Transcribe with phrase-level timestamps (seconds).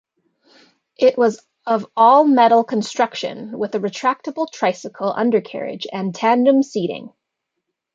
[0.97, 7.13] It was of all-metal construction with a retractable tricycle undercarriage and tandem seating.